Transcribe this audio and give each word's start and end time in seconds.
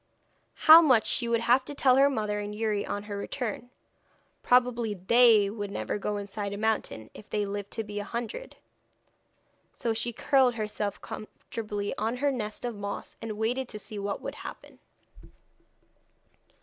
'How 0.55 0.81
much 0.81 1.05
she 1.05 1.27
would 1.27 1.41
have 1.41 1.63
to 1.65 1.75
tell 1.75 1.95
her 1.97 2.09
mother 2.09 2.39
and 2.39 2.55
Youri 2.55 2.87
on 2.87 3.03
her 3.03 3.15
return. 3.15 3.69
Probably 4.41 4.95
they 4.95 5.47
would 5.47 5.69
never 5.69 5.99
go 5.99 6.17
inside 6.17 6.53
a 6.53 6.57
mountain, 6.57 7.11
if 7.13 7.29
they 7.29 7.45
lived 7.45 7.69
to 7.73 7.83
be 7.83 7.99
a 7.99 8.03
hundred.' 8.03 8.55
So 9.73 9.93
she 9.93 10.11
curled 10.11 10.55
herself 10.55 10.99
comfortably 11.01 11.95
on 11.99 12.17
her 12.17 12.31
nest 12.31 12.65
of 12.65 12.73
moss, 12.73 13.15
and 13.21 13.37
waited 13.37 13.69
to 13.69 13.77
see 13.77 13.99
what 13.99 14.23
would 14.23 14.33
happen. 14.41 14.79